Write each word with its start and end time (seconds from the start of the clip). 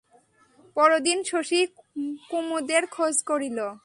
পরদিন 0.77 1.19
শশী 1.23 1.61
কুমুদের 2.29 2.83
খোঁজ 2.87 3.15
করিল। 3.23 3.59